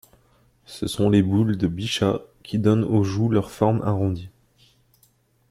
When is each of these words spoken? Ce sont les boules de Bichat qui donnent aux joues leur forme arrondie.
Ce 0.65 0.87
sont 0.87 1.11
les 1.11 1.21
boules 1.21 1.57
de 1.57 1.67
Bichat 1.67 2.21
qui 2.41 2.57
donnent 2.57 2.83
aux 2.85 3.03
joues 3.03 3.29
leur 3.29 3.51
forme 3.51 3.83
arrondie. 3.83 4.31